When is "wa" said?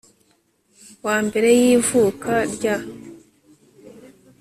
1.05-1.17